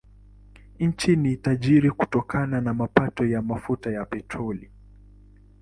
Nchi 0.79 1.15
ni 1.15 1.37
tajiri 1.37 1.91
kutokana 1.91 2.61
na 2.61 2.73
mapato 2.73 3.25
ya 3.25 3.41
mafuta 3.41 3.91
ya 3.91 4.05
petroli. 4.05 4.71